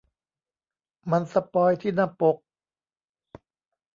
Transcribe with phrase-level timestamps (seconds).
[1.11, 2.37] มันสปอยล์ที่หน้าปก